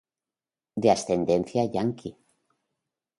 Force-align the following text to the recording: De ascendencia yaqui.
De 0.85 0.89
ascendencia 0.95 1.65
yaqui. 1.75 2.15